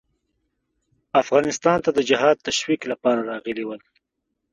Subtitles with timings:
[1.21, 3.81] افغانستان ته د جهاد تشویق لپاره راغلي ول.